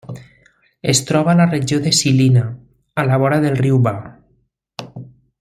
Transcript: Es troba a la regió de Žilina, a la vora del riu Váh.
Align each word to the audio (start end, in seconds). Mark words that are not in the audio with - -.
Es 0.93 1.01
troba 1.09 1.29
a 1.33 1.37
la 1.39 1.47
regió 1.51 1.79
de 1.83 1.91
Žilina, 1.99 2.43
a 3.03 3.05
la 3.11 3.21
vora 3.25 3.39
del 3.45 3.61
riu 3.61 3.79
Váh. 3.91 4.01